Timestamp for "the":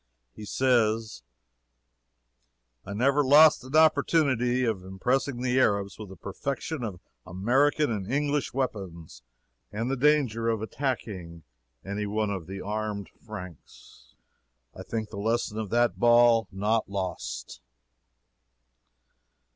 5.43-5.59, 6.09-6.15, 9.91-9.95, 12.47-12.61, 15.11-15.17